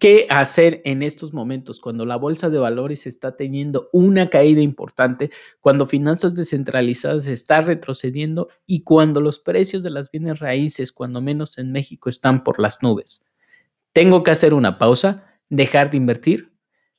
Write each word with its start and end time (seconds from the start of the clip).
¿Qué 0.00 0.26
hacer 0.30 0.80
en 0.86 1.02
estos 1.02 1.34
momentos 1.34 1.78
cuando 1.78 2.06
la 2.06 2.16
bolsa 2.16 2.48
de 2.48 2.58
valores 2.58 3.06
está 3.06 3.36
teniendo 3.36 3.90
una 3.92 4.30
caída 4.30 4.62
importante, 4.62 5.30
cuando 5.60 5.84
finanzas 5.84 6.34
descentralizadas 6.34 7.26
está 7.26 7.60
retrocediendo 7.60 8.48
y 8.64 8.82
cuando 8.82 9.20
los 9.20 9.40
precios 9.40 9.82
de 9.82 9.90
las 9.90 10.10
bienes 10.10 10.38
raíces, 10.38 10.90
cuando 10.90 11.20
menos 11.20 11.58
en 11.58 11.70
México, 11.70 12.08
están 12.08 12.44
por 12.44 12.60
las 12.60 12.82
nubes? 12.82 13.26
¿Tengo 13.92 14.22
que 14.22 14.30
hacer 14.30 14.54
una 14.54 14.78
pausa? 14.78 15.38
¿Dejar 15.50 15.90
de 15.90 15.98
invertir? 15.98 16.54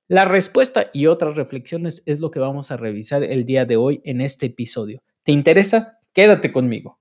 La 0.08 0.26
respuesta 0.26 0.92
y 0.94 1.08
otras 1.08 1.36
reflexiones 1.36 2.04
es 2.06 2.20
lo 2.20 2.30
que 2.30 2.40
vamos 2.40 2.70
a 2.70 2.78
revisar 2.78 3.24
el 3.24 3.46
día 3.46 3.66
de 3.66 3.78
hoy 3.78 4.02
en 4.04 4.22
este 4.22 4.46
episodio. 4.46 5.02
¿Te 5.24 5.32
interesa? 5.32 5.98
Quédate 6.14 6.52
conmigo. 6.52 7.01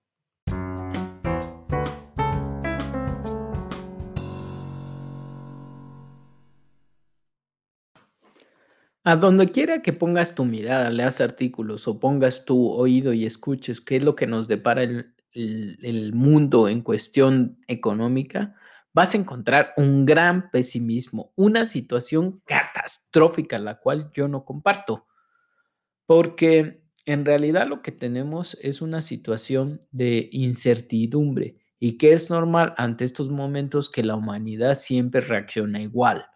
A 9.03 9.17
donde 9.17 9.51
quiera 9.51 9.81
que 9.81 9.95
pongas 9.95 10.35
tu 10.35 10.45
mirada, 10.45 10.91
leas 10.91 11.21
artículos 11.21 11.89
o 11.89 11.99
pongas 11.99 12.45
tu 12.45 12.71
oído 12.71 13.15
y 13.15 13.25
escuches 13.25 13.81
qué 13.81 13.97
es 13.97 14.03
lo 14.03 14.15
que 14.15 14.27
nos 14.27 14.47
depara 14.47 14.83
el, 14.83 15.15
el, 15.33 16.13
mundo 16.13 16.69
en 16.69 16.83
cuestión 16.83 17.59
económica, 17.67 18.55
vas 18.93 19.15
a 19.15 19.19
encontrar 19.19 19.73
un 19.77 20.05
gran 20.05 20.51
pesimismo, 20.51 21.33
una 21.37 21.67
situación 21.67 22.43
catastrófica, 22.45 23.59
la 23.59 23.79
cual 23.79 24.11
yo 24.13 24.29
no 24.29 24.45
comparto. 24.45 25.07
Porque 26.07 26.83
en 27.07 27.25
realidad 27.25 27.69
lo 27.69 27.83
que 27.83 27.93
tenemos 27.93 28.59
es 28.61 28.83
una 28.83 29.01
situación 29.01 29.81
de 29.93 30.29
incertidumbre 30.33 31.57
y 31.79 31.97
que 31.97 32.13
es 32.13 32.29
normal 32.29 32.75
ante 32.77 33.05
estos 33.05 33.31
momentos 33.31 33.89
que 33.89 34.03
la 34.03 34.17
humanidad 34.17 34.77
siempre 34.77 35.21
reacciona 35.21 35.81
igual, 35.81 36.27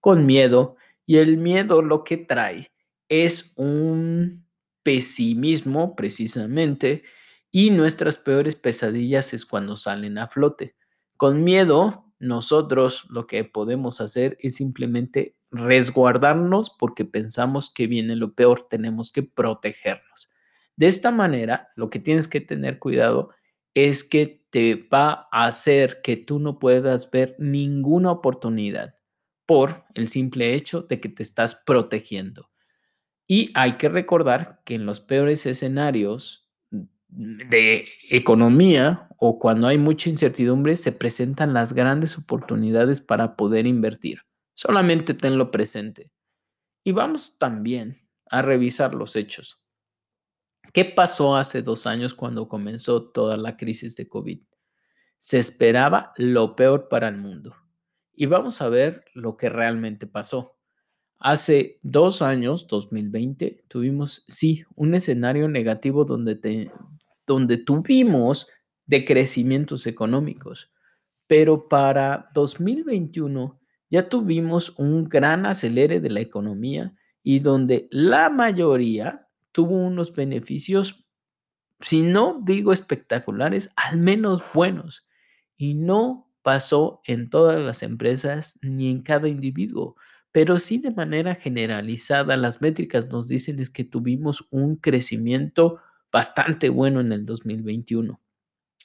con 0.00 0.26
miedo, 0.26 0.76
y 1.08 1.16
el 1.16 1.38
miedo 1.38 1.80
lo 1.80 2.04
que 2.04 2.18
trae 2.18 2.70
es 3.08 3.54
un 3.56 4.46
pesimismo 4.82 5.96
precisamente 5.96 7.02
y 7.50 7.70
nuestras 7.70 8.18
peores 8.18 8.56
pesadillas 8.56 9.32
es 9.32 9.46
cuando 9.46 9.74
salen 9.76 10.18
a 10.18 10.28
flote. 10.28 10.76
Con 11.16 11.44
miedo, 11.44 12.12
nosotros 12.18 13.06
lo 13.08 13.26
que 13.26 13.42
podemos 13.44 14.02
hacer 14.02 14.36
es 14.40 14.56
simplemente 14.56 15.34
resguardarnos 15.50 16.76
porque 16.78 17.06
pensamos 17.06 17.72
que 17.72 17.86
viene 17.86 18.14
lo 18.14 18.34
peor, 18.34 18.66
tenemos 18.68 19.10
que 19.10 19.22
protegernos. 19.22 20.28
De 20.76 20.88
esta 20.88 21.10
manera, 21.10 21.70
lo 21.74 21.88
que 21.88 22.00
tienes 22.00 22.28
que 22.28 22.42
tener 22.42 22.78
cuidado 22.78 23.30
es 23.72 24.04
que 24.04 24.44
te 24.50 24.86
va 24.92 25.26
a 25.32 25.46
hacer 25.46 26.02
que 26.02 26.18
tú 26.18 26.38
no 26.38 26.58
puedas 26.58 27.10
ver 27.10 27.34
ninguna 27.38 28.12
oportunidad 28.12 28.97
por 29.48 29.86
el 29.94 30.08
simple 30.08 30.54
hecho 30.54 30.82
de 30.82 31.00
que 31.00 31.08
te 31.08 31.22
estás 31.22 31.54
protegiendo. 31.54 32.50
Y 33.26 33.50
hay 33.54 33.78
que 33.78 33.88
recordar 33.88 34.60
que 34.66 34.74
en 34.74 34.84
los 34.84 35.00
peores 35.00 35.46
escenarios 35.46 36.50
de 37.08 37.88
economía 38.10 39.08
o 39.16 39.38
cuando 39.38 39.66
hay 39.66 39.78
mucha 39.78 40.10
incertidumbre 40.10 40.76
se 40.76 40.92
presentan 40.92 41.54
las 41.54 41.72
grandes 41.72 42.18
oportunidades 42.18 43.00
para 43.00 43.36
poder 43.36 43.66
invertir. 43.66 44.20
Solamente 44.52 45.14
tenlo 45.14 45.50
presente. 45.50 46.10
Y 46.84 46.92
vamos 46.92 47.38
también 47.38 47.96
a 48.30 48.42
revisar 48.42 48.94
los 48.94 49.16
hechos. 49.16 49.64
¿Qué 50.74 50.84
pasó 50.84 51.36
hace 51.36 51.62
dos 51.62 51.86
años 51.86 52.12
cuando 52.12 52.48
comenzó 52.48 53.08
toda 53.08 53.38
la 53.38 53.56
crisis 53.56 53.96
de 53.96 54.10
COVID? 54.10 54.42
Se 55.16 55.38
esperaba 55.38 56.12
lo 56.18 56.54
peor 56.54 56.90
para 56.90 57.08
el 57.08 57.16
mundo 57.16 57.56
y 58.20 58.26
vamos 58.26 58.60
a 58.60 58.68
ver 58.68 59.04
lo 59.14 59.36
que 59.36 59.48
realmente 59.48 60.08
pasó. 60.08 60.56
Hace 61.20 61.78
dos 61.82 62.20
años, 62.20 62.66
2020, 62.66 63.64
tuvimos, 63.68 64.24
sí, 64.26 64.64
un 64.74 64.94
escenario 64.94 65.46
negativo 65.46 66.04
donde, 66.04 66.68
donde 67.24 67.58
tuvimos 67.58 68.48
decrecimientos 68.86 69.86
económicos, 69.86 70.72
pero 71.28 71.68
para 71.68 72.28
2021 72.34 73.60
ya 73.88 74.08
tuvimos 74.08 74.76
un 74.78 75.08
gran 75.08 75.46
acelere 75.46 76.00
de 76.00 76.10
la 76.10 76.18
economía 76.18 76.96
y 77.22 77.38
donde 77.38 77.86
la 77.92 78.30
mayoría 78.30 79.28
tuvo 79.52 79.76
unos 79.76 80.12
beneficios, 80.12 81.06
si 81.80 82.02
no 82.02 82.42
digo 82.44 82.72
espectaculares, 82.72 83.70
al 83.76 83.98
menos 83.98 84.42
buenos. 84.52 85.06
Y 85.56 85.74
no 85.74 86.27
pasó 86.42 87.00
en 87.04 87.30
todas 87.30 87.60
las 87.60 87.82
empresas 87.82 88.58
ni 88.62 88.90
en 88.90 89.02
cada 89.02 89.28
individuo, 89.28 89.96
pero 90.32 90.58
sí 90.58 90.78
de 90.78 90.90
manera 90.90 91.34
generalizada 91.34 92.36
las 92.36 92.60
métricas 92.60 93.08
nos 93.08 93.28
dicen 93.28 93.58
es 93.60 93.70
que 93.70 93.84
tuvimos 93.84 94.46
un 94.50 94.76
crecimiento 94.76 95.80
bastante 96.12 96.68
bueno 96.68 97.00
en 97.00 97.12
el 97.12 97.26
2021. 97.26 98.20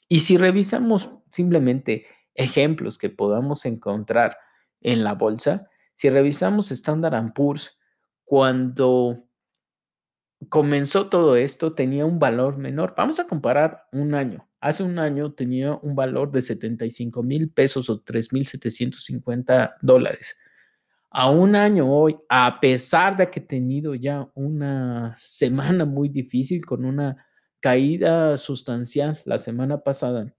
Y 0.09 0.19
si 0.19 0.37
revisamos 0.37 1.09
simplemente 1.31 2.05
ejemplos 2.35 2.97
que 2.97 3.09
podamos 3.09 3.65
encontrar 3.65 4.37
en 4.81 5.03
la 5.03 5.13
bolsa, 5.13 5.69
si 5.95 6.09
revisamos 6.09 6.71
Standard 6.71 7.33
Poor's, 7.33 7.77
cuando 8.23 9.27
comenzó 10.49 11.09
todo 11.09 11.35
esto 11.35 11.73
tenía 11.73 12.05
un 12.05 12.19
valor 12.19 12.57
menor. 12.57 12.93
Vamos 12.97 13.19
a 13.19 13.27
comparar 13.27 13.87
un 13.91 14.15
año. 14.15 14.47
Hace 14.63 14.81
un 14.81 14.97
año 14.97 15.33
tenía 15.33 15.75
un 15.75 15.93
valor 15.93 16.31
de 16.31 16.41
75 16.41 17.21
mil 17.21 17.51
pesos 17.51 17.89
o 17.89 18.01
3.750 18.01 19.75
dólares. 19.81 20.37
A 21.09 21.29
un 21.29 21.57
año 21.57 21.91
hoy, 21.91 22.15
a 22.29 22.61
pesar 22.61 23.17
de 23.17 23.29
que 23.29 23.41
he 23.41 23.43
tenido 23.43 23.93
ya 23.93 24.31
una 24.35 25.13
semana 25.17 25.83
muy 25.83 26.07
difícil 26.07 26.65
con 26.65 26.85
una 26.85 27.27
caída 27.59 28.37
sustancial 28.37 29.19
la 29.25 29.37
semana 29.37 29.83
pasada, 29.83 30.33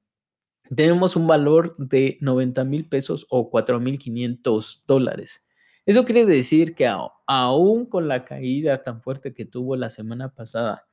tenemos 0.75 1.17
un 1.17 1.27
valor 1.27 1.77
de 1.77 2.17
90 2.23 2.65
mil 2.65 2.89
pesos 2.89 3.27
o 3.29 3.51
4.500 3.51 4.85
dólares. 4.87 5.47
Eso 5.85 6.07
quiere 6.07 6.25
decir 6.25 6.75
que 6.75 6.91
aún 7.27 7.85
con 7.85 8.09
la 8.09 8.25
caída 8.25 8.83
tan 8.83 9.03
fuerte 9.03 9.35
que 9.35 9.45
tuvo 9.45 9.77
la 9.77 9.91
semana 9.91 10.35
pasada, 10.35 10.87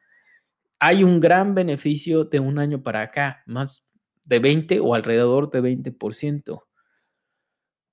hay 0.83 1.03
un 1.03 1.19
gran 1.19 1.53
beneficio 1.53 2.25
de 2.25 2.39
un 2.39 2.57
año 2.57 2.81
para 2.81 3.03
acá, 3.03 3.43
más 3.45 3.93
de 4.23 4.39
20 4.39 4.79
o 4.79 4.95
alrededor 4.95 5.51
de 5.51 5.61
20%. 5.61 6.63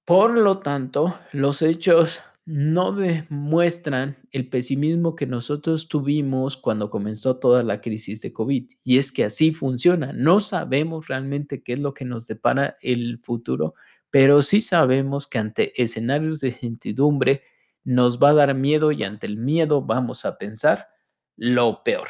Por 0.07 0.39
lo 0.39 0.61
tanto, 0.61 1.21
los 1.33 1.61
hechos 1.61 2.23
no 2.47 2.93
demuestran 2.93 4.17
el 4.31 4.49
pesimismo 4.49 5.17
que 5.17 5.27
nosotros 5.27 5.89
tuvimos 5.89 6.57
cuando 6.57 6.89
comenzó 6.89 7.37
toda 7.37 7.63
la 7.63 7.83
crisis 7.83 8.23
de 8.23 8.33
COVID. 8.33 8.71
Y 8.85 8.97
es 8.97 9.13
que 9.13 9.27
así 9.27 9.53
funciona. 9.53 10.15
No 10.15 10.41
sabemos 10.41 11.09
realmente 11.09 11.63
qué 11.63 11.75
es 11.75 11.81
lo 11.81 11.93
que 11.93 12.07
nos 12.07 12.27
depara 12.27 12.79
el 12.81 13.19
futuro, 13.23 13.75
pero 14.11 14.41
sí 14.41 14.63
sabemos 14.63 15.27
que 15.27 15.39
ante 15.39 15.83
escenarios 15.83 16.41
de 16.41 16.57
incertidumbre 16.63 17.43
nos 17.85 18.19
va 18.19 18.31
a 18.31 18.35
dar 18.35 18.55
miedo 18.55 18.93
y 18.93 19.05
ante 19.05 19.27
el 19.27 19.37
miedo 19.37 19.83
vamos 19.83 20.25
a 20.25 20.39
pensar 20.39 20.89
lo 21.37 21.83
peor 21.85 22.09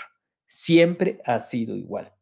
siempre 0.48 1.20
ha 1.24 1.38
sido 1.38 1.76
igual. 1.76 2.12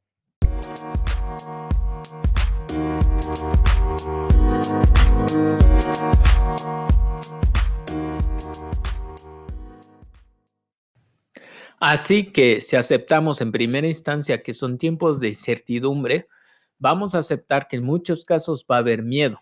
Así 11.78 12.32
que 12.32 12.60
si 12.60 12.74
aceptamos 12.74 13.40
en 13.40 13.52
primera 13.52 13.86
instancia 13.86 14.42
que 14.42 14.54
son 14.54 14.78
tiempos 14.78 15.20
de 15.20 15.28
incertidumbre, 15.28 16.26
vamos 16.78 17.14
a 17.14 17.18
aceptar 17.18 17.68
que 17.68 17.76
en 17.76 17.84
muchos 17.84 18.24
casos 18.24 18.66
va 18.70 18.76
a 18.76 18.80
haber 18.80 19.02
miedo. 19.02 19.40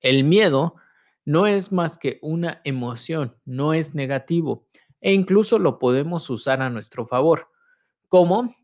El 0.00 0.24
miedo 0.24 0.76
no 1.24 1.46
es 1.46 1.72
más 1.72 1.98
que 1.98 2.18
una 2.22 2.60
emoción, 2.64 3.36
no 3.44 3.74
es 3.74 3.94
negativo 3.94 4.66
e 5.00 5.12
incluso 5.12 5.58
lo 5.58 5.78
podemos 5.78 6.28
usar 6.28 6.60
a 6.62 6.70
nuestro 6.70 7.06
favor. 7.06 7.49
¿Cómo? 8.10 8.56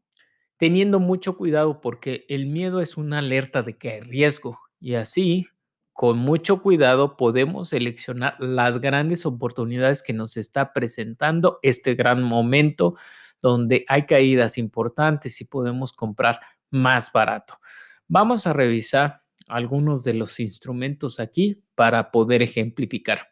Teniendo 0.56 0.98
mucho 0.98 1.36
cuidado 1.36 1.80
porque 1.80 2.26
el 2.28 2.46
miedo 2.46 2.80
es 2.80 2.96
una 2.96 3.18
alerta 3.18 3.62
de 3.62 3.78
que 3.78 3.90
hay 3.90 4.00
riesgo 4.00 4.58
y 4.80 4.94
así, 4.94 5.46
con 5.92 6.18
mucho 6.18 6.60
cuidado 6.62 7.16
podemos 7.16 7.68
seleccionar 7.68 8.34
las 8.40 8.80
grandes 8.80 9.24
oportunidades 9.24 10.02
que 10.02 10.14
nos 10.14 10.36
está 10.36 10.72
presentando 10.72 11.60
este 11.62 11.94
gran 11.94 12.24
momento 12.24 12.96
donde 13.40 13.84
hay 13.86 14.04
caídas 14.04 14.58
importantes 14.58 15.40
y 15.40 15.44
podemos 15.44 15.92
comprar 15.92 16.40
más 16.70 17.12
barato. 17.12 17.60
Vamos 18.08 18.48
a 18.48 18.52
revisar 18.52 19.22
algunos 19.46 20.02
de 20.02 20.14
los 20.14 20.40
instrumentos 20.40 21.20
aquí 21.20 21.62
para 21.76 22.10
poder 22.10 22.42
ejemplificar. 22.42 23.28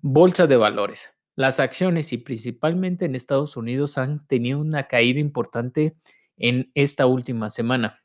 Bolsa 0.00 0.48
de 0.48 0.56
valores. 0.56 1.12
Las 1.36 1.60
acciones 1.60 2.12
y 2.12 2.18
principalmente 2.18 3.04
en 3.04 3.14
Estados 3.14 3.56
Unidos 3.56 3.98
han 3.98 4.26
tenido 4.26 4.58
una 4.58 4.84
caída 4.88 5.20
importante 5.20 5.96
en 6.36 6.70
esta 6.74 7.06
última 7.06 7.50
semana. 7.50 8.02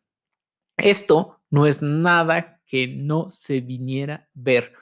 Esto 0.77 1.41
no 1.49 1.65
es 1.65 1.81
nada 1.81 2.61
que 2.65 2.87
no 2.87 3.31
se 3.31 3.61
viniera 3.61 4.15
a 4.15 4.27
ver, 4.33 4.73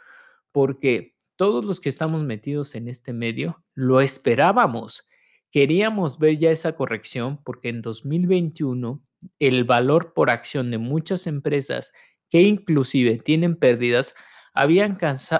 porque 0.52 1.16
todos 1.36 1.66
los 1.66 1.80
que 1.80 1.90
estamos 1.90 2.24
metidos 2.24 2.76
en 2.76 2.88
este 2.88 3.14
medio 3.14 3.64
lo 3.76 4.02
esperábamos. 4.02 5.08
Queríamos 5.52 6.20
ver 6.20 6.38
ya 6.38 6.52
esa 6.52 6.76
corrección 6.76 7.42
porque 7.44 7.70
en 7.70 7.82
2021 7.82 9.04
el 9.40 9.64
valor 9.64 10.14
por 10.14 10.30
acción 10.30 10.72
de 10.72 10.78
muchas 10.78 11.28
empresas 11.28 11.94
que 12.30 12.42
inclusive 12.42 13.18
tienen 13.18 13.56
pérdidas 13.56 14.16
habían 14.54 14.98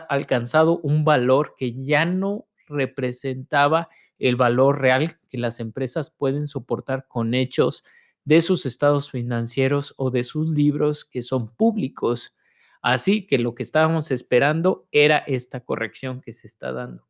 alcanzado 0.10 0.80
un 0.80 1.06
valor 1.06 1.54
que 1.58 1.74
ya 1.74 2.06
no 2.06 2.48
representaba 2.68 3.90
el 4.20 4.36
valor 4.36 4.80
real 4.80 5.20
que 5.30 5.38
las 5.38 5.60
empresas 5.60 6.10
pueden 6.10 6.48
soportar 6.48 7.08
con 7.08 7.34
hechos 7.34 7.84
de 8.26 8.42
sus 8.42 8.66
estados 8.66 9.12
financieros 9.12 9.94
o 9.98 10.12
de 10.12 10.24
sus 10.24 10.50
libros 10.50 11.06
que 11.06 11.22
son 11.22 11.48
públicos. 11.48 12.36
Así 12.82 13.28
que 13.28 13.38
lo 13.38 13.56
que 13.56 13.64
estábamos 13.64 14.12
esperando 14.12 14.88
era 14.92 15.18
esta 15.18 15.62
corrección 15.62 16.22
que 16.22 16.34
se 16.34 16.48
está 16.48 16.72
dando. 16.72 17.08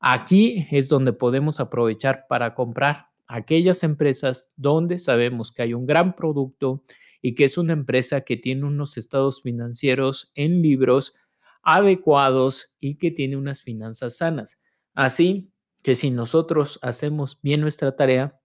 Aquí 0.00 0.66
es 0.70 0.88
donde 0.88 1.12
podemos 1.12 1.60
aprovechar 1.60 2.26
para 2.28 2.54
comprar 2.54 3.08
aquellas 3.26 3.82
empresas 3.84 4.50
donde 4.56 4.98
sabemos 4.98 5.52
que 5.52 5.62
hay 5.62 5.74
un 5.74 5.86
gran 5.86 6.16
producto 6.16 6.82
y 7.22 7.34
que 7.34 7.44
es 7.44 7.58
una 7.58 7.74
empresa 7.74 8.22
que 8.22 8.36
tiene 8.36 8.64
unos 8.64 8.96
estados 8.96 9.42
financieros 9.42 10.32
en 10.34 10.62
libros 10.62 11.14
adecuados 11.62 12.74
y 12.80 12.96
que 12.96 13.10
tiene 13.10 13.36
unas 13.36 13.62
finanzas 13.62 14.16
sanas. 14.16 14.58
Así 14.94 15.52
que 15.82 15.94
si 15.94 16.10
nosotros 16.10 16.78
hacemos 16.82 17.38
bien 17.42 17.60
nuestra 17.60 17.96
tarea, 17.96 18.40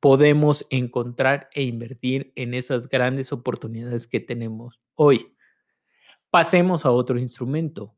podemos 0.00 0.66
encontrar 0.70 1.48
e 1.54 1.62
invertir 1.62 2.32
en 2.34 2.54
esas 2.54 2.88
grandes 2.88 3.32
oportunidades 3.32 4.08
que 4.08 4.20
tenemos 4.20 4.80
hoy. 4.94 5.34
Pasemos 6.30 6.84
a 6.84 6.90
otro 6.90 7.18
instrumento, 7.18 7.94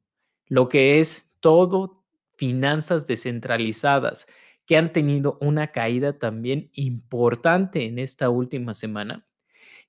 lo 0.47 0.69
que 0.69 1.01
es 1.01 1.33
todo 1.41 2.05
finanzas 2.37 3.07
descentralizadas, 3.07 4.27
que 4.67 4.77
han 4.77 4.93
tenido 4.93 5.39
una 5.41 5.73
caída 5.73 6.19
también 6.19 6.71
importante 6.75 7.85
en 7.85 7.99
esta 7.99 8.31
última 8.31 8.75
semana. 8.75 9.27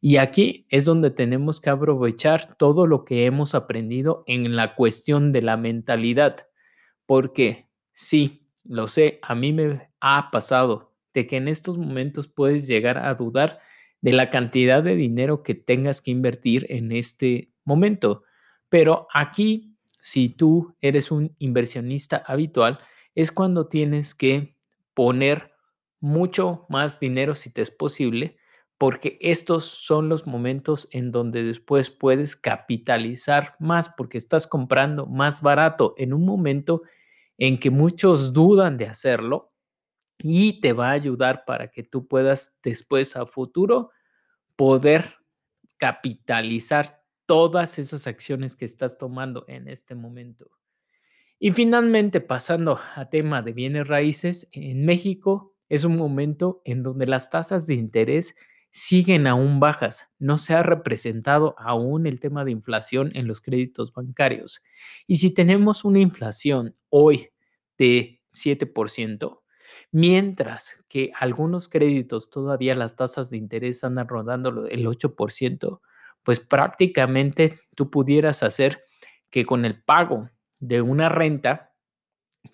Y 0.02 0.18
aquí 0.18 0.68
es 0.70 0.86
donde 0.86 1.12
tenemos 1.12 1.62
que 1.62 1.70
aprovechar 1.70 2.56
todo 2.58 2.86
lo 2.86 3.06
que 3.06 3.26
hemos 3.26 3.56
aprendido 3.56 4.24
en 4.28 4.56
la 4.56 4.76
cuestión 4.76 5.32
de 5.32 5.42
la 5.42 5.58
mentalidad, 5.58 6.48
porque 7.06 7.70
sí, 7.96 8.46
lo 8.66 8.88
sé, 8.88 9.20
a 9.24 9.34
mí 9.36 9.54
me 9.54 9.90
ha 10.02 10.30
pasado 10.30 10.94
de 11.14 11.26
que 11.26 11.38
en 11.38 11.48
estos 11.48 11.78
momentos 11.78 12.28
puedes 12.28 12.68
llegar 12.68 12.98
a 12.98 13.16
dudar 13.16 13.60
de 14.02 14.12
la 14.12 14.30
cantidad 14.30 14.84
de 14.84 14.96
dinero 14.96 15.44
que 15.44 15.56
tengas 15.56 16.02
que 16.02 16.12
invertir 16.12 16.66
en 16.70 16.92
este 16.92 17.54
momento. 17.64 18.24
Pero 18.68 19.08
aquí, 19.14 19.78
si 20.02 20.28
tú 20.28 20.76
eres 20.82 21.10
un 21.10 21.36
inversionista 21.40 22.18
habitual, 22.18 22.80
es 23.16 23.32
cuando 23.32 23.68
tienes 23.68 24.14
que 24.14 24.58
poner 24.94 25.54
mucho 26.02 26.66
más 26.68 27.00
dinero 27.00 27.34
si 27.34 27.50
te 27.50 27.62
es 27.62 27.72
posible, 27.72 28.38
porque 28.78 29.18
estos 29.22 29.64
son 29.64 30.10
los 30.10 30.28
momentos 30.28 30.90
en 30.92 31.12
donde 31.12 31.44
después 31.44 31.90
puedes 31.92 32.36
capitalizar 32.36 33.56
más 33.58 33.88
porque 33.88 34.18
estás 34.18 34.48
comprando 34.48 35.06
más 35.06 35.42
barato 35.42 35.96
en 35.98 36.14
un 36.14 36.26
momento 36.26 36.82
en 37.38 37.60
que 37.60 37.70
muchos 37.70 38.34
dudan 38.34 38.78
de 38.78 38.88
hacerlo 38.88 39.54
y 40.20 40.62
te 40.62 40.74
va 40.74 40.90
a 40.90 40.94
ayudar 40.94 41.44
para 41.46 41.70
que 41.70 41.84
tú 41.84 42.08
puedas 42.08 42.58
después 42.64 43.16
a 43.16 43.26
futuro 43.26 43.92
poder 44.56 45.16
capitalizar 45.78 47.04
todas 47.26 47.80
esas 47.80 48.08
acciones 48.08 48.56
que 48.56 48.66
estás 48.66 48.98
tomando 48.98 49.46
en 49.48 49.68
este 49.68 49.96
momento. 49.96 50.50
Y 51.40 51.52
finalmente, 51.52 52.22
pasando 52.22 52.80
a 52.96 53.10
tema 53.10 53.42
de 53.42 53.54
bienes 53.54 53.88
raíces, 53.88 54.48
en 54.54 54.86
México 54.86 55.54
es 55.68 55.84
un 55.84 55.98
momento 55.98 56.62
en 56.64 56.84
donde 56.84 57.08
las 57.08 57.30
tasas 57.30 57.68
de 57.68 57.74
interés 57.74 58.36
siguen 58.76 59.26
aún 59.26 59.62
bajas. 59.62 60.10
No 60.20 60.38
se 60.38 60.54
ha 60.54 60.62
representado 60.62 61.56
aún 61.58 62.06
el 62.08 62.20
tema 62.20 62.44
de 62.44 62.52
inflación 62.52 63.12
en 63.16 63.26
los 63.26 63.40
créditos 63.40 63.94
bancarios. 63.94 64.62
Y 65.08 65.16
si 65.16 65.34
tenemos 65.34 65.86
una 65.86 66.00
inflación 66.00 66.76
hoy 66.90 67.30
de 67.78 68.22
7%, 68.34 69.40
Mientras 69.92 70.84
que 70.88 71.12
algunos 71.20 71.68
créditos 71.68 72.30
todavía 72.30 72.76
las 72.76 72.96
tasas 72.96 73.30
de 73.30 73.38
interés 73.38 73.84
andan 73.84 74.08
rodando 74.08 74.68
el 74.68 74.86
8%, 74.86 75.82
pues 76.24 76.40
prácticamente 76.40 77.60
tú 77.76 77.90
pudieras 77.90 78.44
hacer 78.44 78.86
que 79.30 79.46
con 79.46 79.66
el 79.66 79.82
pago 79.84 80.30
de 80.62 80.82
una 80.82 81.10
renta, 81.10 81.74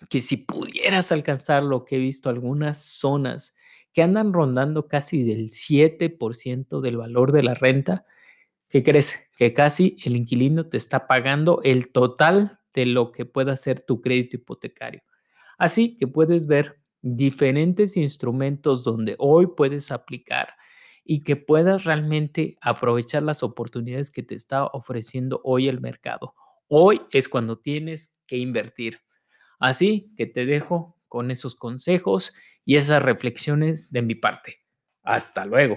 que 0.08 0.20
si 0.20 0.38
pudieras 0.38 1.12
alcanzar 1.12 1.62
lo 1.62 1.84
que 1.84 1.96
he 1.96 1.98
visto 1.98 2.28
algunas 2.28 2.82
zonas 2.82 3.54
que 3.92 4.02
andan 4.02 4.32
rondando 4.32 4.88
casi 4.88 5.22
del 5.22 5.50
7% 5.50 6.80
del 6.80 6.96
valor 6.96 7.32
de 7.32 7.42
la 7.42 7.54
renta, 7.54 8.06
¿qué 8.68 8.82
crees? 8.82 9.28
Que 9.36 9.52
casi 9.52 9.96
el 10.04 10.16
inquilino 10.16 10.68
te 10.68 10.76
está 10.76 11.06
pagando 11.06 11.60
el 11.62 11.92
total 11.92 12.60
de 12.72 12.86
lo 12.86 13.12
que 13.12 13.26
pueda 13.26 13.56
ser 13.56 13.80
tu 13.80 14.00
crédito 14.00 14.36
hipotecario. 14.36 15.02
Así 15.58 15.96
que 15.96 16.06
puedes 16.06 16.46
ver 16.46 16.80
diferentes 17.02 17.96
instrumentos 17.96 18.84
donde 18.84 19.16
hoy 19.18 19.48
puedes 19.48 19.90
aplicar 19.90 20.54
y 21.04 21.24
que 21.24 21.36
puedas 21.36 21.84
realmente 21.84 22.56
aprovechar 22.60 23.22
las 23.24 23.42
oportunidades 23.42 24.10
que 24.10 24.22
te 24.22 24.34
está 24.34 24.66
ofreciendo 24.66 25.40
hoy 25.44 25.68
el 25.68 25.80
mercado. 25.80 26.34
Hoy 26.68 27.02
es 27.10 27.28
cuando 27.28 27.58
tienes 27.58 28.18
que 28.26 28.38
invertir. 28.38 29.00
Así 29.58 30.12
que 30.16 30.26
te 30.26 30.46
dejo 30.46 30.96
con 31.12 31.30
esos 31.30 31.56
consejos 31.56 32.34
y 32.64 32.76
esas 32.76 33.02
reflexiones 33.02 33.92
de 33.92 34.00
mi 34.00 34.14
parte. 34.14 34.62
Hasta 35.02 35.44
luego. 35.44 35.76